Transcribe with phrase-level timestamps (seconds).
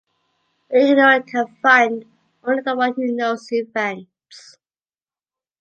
[0.71, 2.05] The ignorant can find,
[2.43, 4.57] only the one who knows invents.